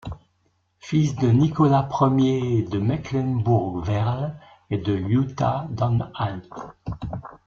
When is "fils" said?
0.79-1.13